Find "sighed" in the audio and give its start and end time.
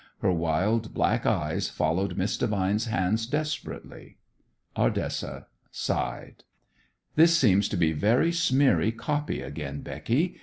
5.69-6.43